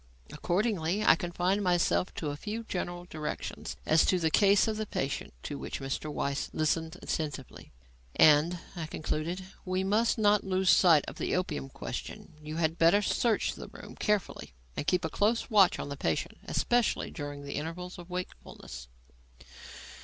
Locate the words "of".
4.65-4.77, 11.07-11.19, 17.99-18.09